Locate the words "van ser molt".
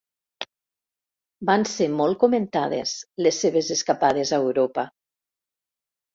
1.49-2.19